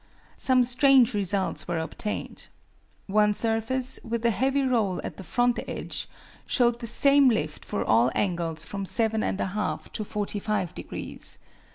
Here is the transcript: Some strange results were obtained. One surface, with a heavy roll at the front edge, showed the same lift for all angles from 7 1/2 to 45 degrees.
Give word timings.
Some 0.39 0.63
strange 0.63 1.13
results 1.13 1.67
were 1.67 1.77
obtained. 1.77 2.47
One 3.05 3.35
surface, 3.35 3.99
with 4.03 4.25
a 4.25 4.31
heavy 4.31 4.63
roll 4.63 4.99
at 5.03 5.17
the 5.17 5.23
front 5.23 5.59
edge, 5.67 6.09
showed 6.47 6.79
the 6.79 6.87
same 6.87 7.29
lift 7.29 7.63
for 7.63 7.85
all 7.85 8.11
angles 8.15 8.63
from 8.63 8.83
7 8.83 9.21
1/2 9.21 9.91
to 9.91 10.03
45 10.03 10.73
degrees. 10.73 11.37